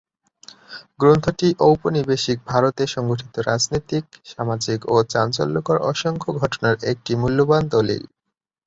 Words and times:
গ্রন্থটি 0.99 1.47
ঔপনিবেশিক 1.61 2.37
ভারতে 2.47 2.83
সংঘটিত 2.87 3.35
রাজনীতিক, 3.49 4.03
সামাজিক 4.27 4.79
ও 4.85 5.05
চাঞ্চল্যকর 5.11 5.77
অসংখ্য 5.91 6.29
ঘটনার 6.41 6.75
একটি 6.91 7.11
মূল্যবান 7.21 7.63
দলিল। 7.75 8.03